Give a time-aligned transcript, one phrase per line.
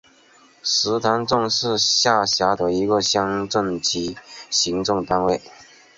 [0.63, 4.17] 石塘镇是下辖的一个乡镇级
[4.49, 5.39] 行政单位。